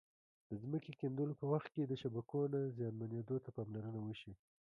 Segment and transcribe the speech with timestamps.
[0.49, 4.33] د ځمکې کیندلو په وخت کې د شبکو نه زیانمنېدو ته پاملرنه وشي.